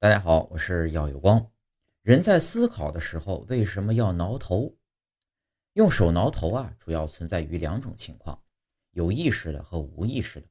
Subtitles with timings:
[0.00, 1.50] 大家好，我是耀有光。
[2.02, 4.76] 人在思考的时候，为什么要挠头？
[5.72, 8.40] 用手挠头啊，主要存在于两种情况：
[8.92, 10.46] 有意识的和无意识的。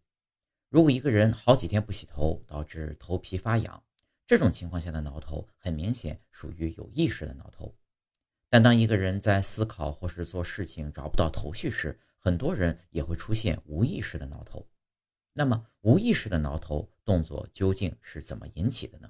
[0.68, 3.82] 如果一个人好几天不洗头，导致头皮发痒，
[4.26, 7.74] 这种情况下的挠头，很明显属于有意识的挠头。
[8.50, 14.68] 但当一个人在思考或是做事情找不到头绪时，很多人也会出现无意识的挠头。
[15.32, 19.10] 那么，无意识的挠头动作究竟是怎么引起的呢？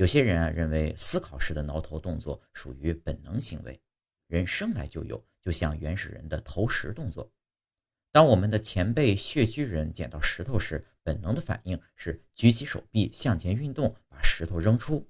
[0.00, 3.78] 有些人啊认为思考时的挠头动作属于本能行为，
[4.28, 7.30] 人生来就有，就像原始人的投石动作。
[8.10, 15.06] 当我们的前辈穴居人捡到石头时，本能的反应是举起手臂向前运动，把石头扔出。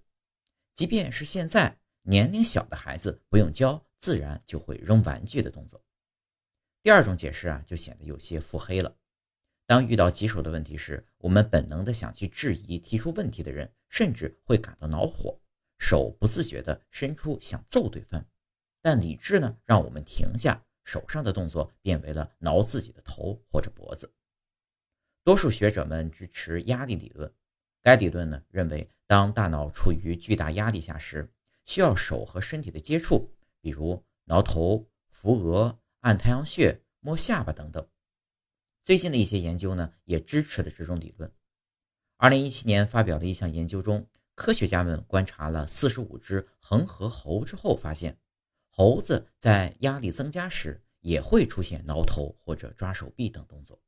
[0.75, 5.81] 即便是现在年龄小的孩子，不用教，自然就会扔玩具的动作。
[6.83, 8.97] 第二种解释啊，就显得有些腹黑了。
[9.71, 15.39] 当遇到棘手的问题时，我们本能的想去质疑提出问题的人，甚至会感到恼火，
[15.79, 18.27] 手不自觉地伸出想揍对方。
[18.83, 24.13] 但理智呢，让我们停下手上的动作，变为了挠自己的头或者脖子。
[25.23, 27.33] 多数学者们支持压力理论，
[27.81, 31.31] 该理论呢认为，当大脑处于巨大压力下时，
[31.65, 37.87] 需要手和身体的接触，比如挠头、扶额、按太阳穴、摸下巴等等。
[38.83, 41.31] 最近的一些研究呢，也支持了这种理论。
[42.17, 48.19] 二零一七年发表的一项研究中，科学家们观察了四十五只恒河猴之后，发现
[48.71, 53.83] 猴子在压力增加时也会出现挠头或者抓手臂等动作。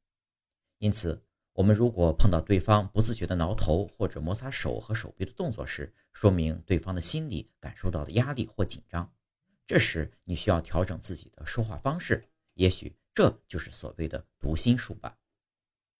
[0.78, 1.22] 因此，
[1.54, 9.10] 我们如果碰到对方不自觉的挠头或者摩擦手和手臂的动作时，说明对方的心理感受到了压力或紧张。
[9.66, 12.94] 这时，你需要调整自己的说话方式，也许。
[13.14, 15.16] 这就是所谓的读心术吧。